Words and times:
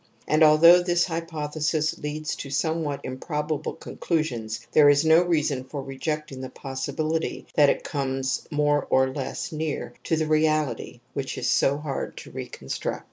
And 0.27 0.41
although 0.41 0.81
this 0.81 1.05
hypothesis 1.05 1.99
leads 1.99 2.35
to 2.37 2.49
somewhat 2.49 3.01
improbable 3.03 3.73
conclusions, 3.75 4.65
there 4.71 4.89
is 4.89 5.05
no 5.05 5.21
reason 5.21 5.63
for 5.63 5.83
rejecting 5.83 6.41
the 6.41 6.49
possibility 6.49 7.45
that 7.53 7.69
it 7.69 7.83
comes 7.83 8.47
more 8.49 8.87
or 8.89 9.13
less 9.13 9.51
near 9.51 9.93
to 10.05 10.15
the 10.17 10.25
reality 10.25 11.01
which 11.13 11.37
is 11.37 11.47
so 11.47 11.77
hard 11.77 12.17
to 12.17 12.31
reconstruct. 12.31 12.99